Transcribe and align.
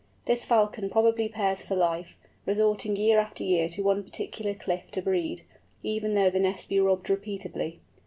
This 0.25 0.43
Falcon 0.43 0.89
probably 0.89 1.29
pairs 1.29 1.61
for 1.61 1.75
life, 1.75 2.17
resorting 2.47 2.95
year 2.95 3.19
after 3.19 3.43
year 3.43 3.69
to 3.69 3.83
one 3.83 4.01
particular 4.03 4.55
cliff 4.55 4.89
to 4.93 5.01
breed, 5.03 5.43
even 5.83 6.15
though 6.15 6.31
the 6.31 6.39
nest 6.39 6.69
be 6.69 6.79
robbed 6.79 7.07
repeatedly. 7.07 7.79